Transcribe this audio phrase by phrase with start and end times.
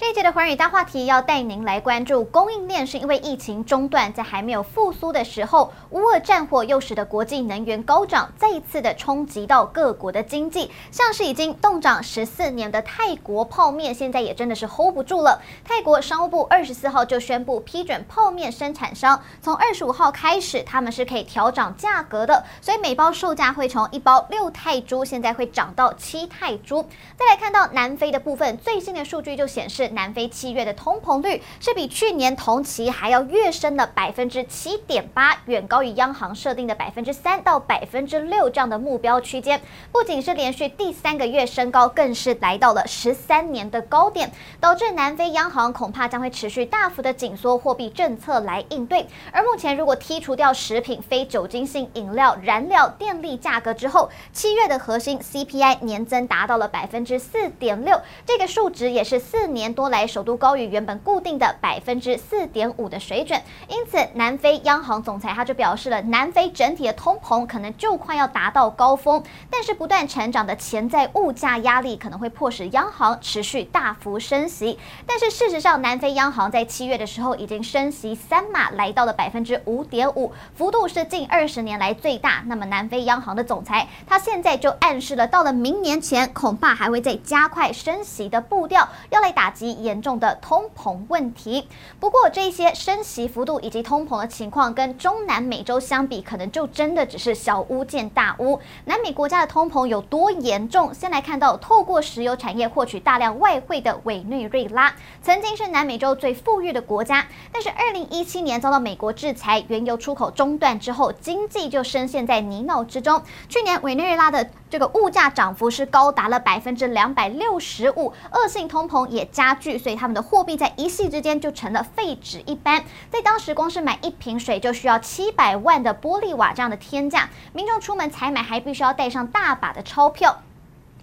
[0.00, 10.70] 这一节的寰宇大话题要带您来关注供应链，是因为疫情中断，在还没有复苏的时候，乌俄战火又使得国际能源高涨，再一次的冲击到各国的经济。
[10.92, 15.42] 像是已经冻涨十四年的泰国泡面，现在也真的是 hold 不住了。
[15.64, 26.86] 泰国商务部二十四号就宣布批准泡面生产商从二十五号开始，他们是可以调涨价格的，所以每包售价会从一包六泰铢，现在会涨到七泰铢。
[27.16, 29.87] 再来看到南非的部分，最新的数据就显示。
[29.88, 39.60] 南非七月的通膨率是比去年同期还要跃升了百分之七点八，远高于央行设定的百分之三到百分之六这样的目标区间。
[39.92, 49.06] 不仅是连续第三个月升高，更是来到了十三年的高点，导致南非央行恐怕将会持续大幅的紧缩货币政策来应对。
[49.32, 59.68] 而目前如果剔除掉食品、非酒精性饮料、燃料、电力价格之后，七月的核心 CPI 年增达到了百分之四点六，这个数值也是四年。
[59.78, 74.76] 多来首都高于原本固定的百分之四点五的水准，因此南非央行总裁他就表示了，南非整体的通膨可能就快要达到高峰，但是不断成长的潜在物价压力可能会迫使央行持续大幅升息。
[75.06, 82.42] 但是事实上，南非央行在七月的时候已经升息三码，来到了百分之五点五，幅度是近二十年来最大。
[82.46, 89.67] 那么南非央行的总裁他现在就暗示了，到了明年前恐怕还会再加快升息的步调，要来打击。
[89.72, 91.68] 严重的通膨问题。
[91.98, 98.58] 不过，这些升息幅度以及通膨的情况，跟中南美洲相比，可能就真的只是小巫见大巫。
[98.84, 100.92] 南美国家的通膨有多严重？
[100.92, 113.22] 先来看到，透过石油产业获取大量外汇的委内瑞拉，曾经是南美洲最富裕的国家，但是二零一七年遭到美国制裁，原油出口中断之后，经济就深陷在泥淖之中。
[113.48, 122.84] 去年委内瑞拉的这个物价涨幅是高达了百分之两百六十五，恶性通膨也加剧，所以他们的货币在一夕之间就成了废纸一般。
[123.10, 130.42] 在当时，光是买一瓶水就需要七百万的玻璃瓦这样的天价，民众出门采买还必须要带上大把的钞票。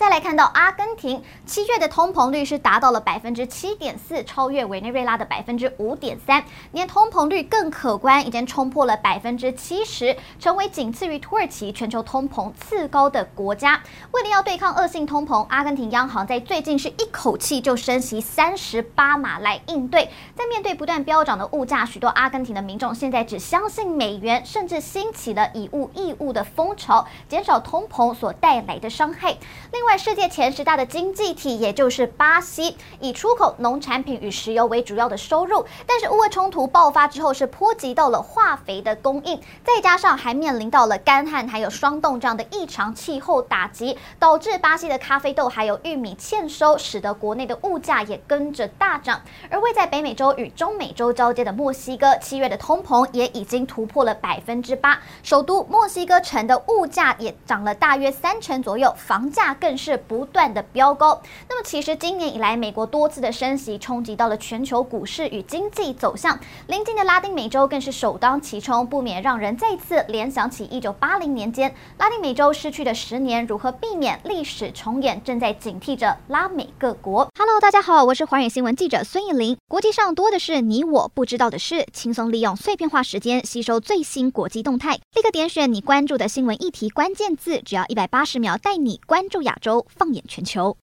[0.00, 13.82] 再来看到阿根廷七月的通膨率是达到了百分之七点四，超越委内瑞拉的百分之五点三，年通膨率更可观，已经冲破了百分之七十，成为仅次于土耳其全球通膨次高的国家。
[14.12, 20.08] 为了要对抗恶性通膨，阿根廷央行在最近是一口气就升息三十八码来应对。
[20.34, 29.36] 在面对不断飙涨的物价，许多阿根廷的民众现在只相信美元，甚至兴起了以物易物的风潮，减少通膨所带来的伤害。
[29.74, 35.66] 另外，在世界前十大的经济体，也就是巴西，以出口农产品与石油为主要的收入。
[35.84, 49.20] 但是乌俄冲突爆发之后，是波及到了化肥的供应，再加上还面临到了干旱还有霜冻这样的异常气候打击，导致巴西的咖啡豆还有玉米欠收，使得国内的物价也跟着大涨。
[49.50, 61.22] 而位在北美洲与中美洲交接的墨西哥，七月的通膨也已经突破了百分之八，首都墨西哥城的物价也涨了大约三成左右，房价更是不断的飙高。
[61.48, 66.38] 那么，其实今年以来，美国多次的升息冲击到了全球股市与经济走向。
[66.66, 77.26] 临近的拉丁美洲更是首当其冲，不免让人再次联想起一九八零年间拉丁美洲失去的十年，如何避免历史重演，正在警惕着拉美各国。
[77.38, 79.56] Hello，大家好，我是寰宇新闻记者孙艺林。
[79.66, 89.86] 国际上多的是你我不知道的事，轻松利用碎片化时间吸收最新国际动态，立刻点选你关注的新闻议题关键字，只要一百八十秒，带你关注亚洲。
[89.88, 90.76] 放眼全球。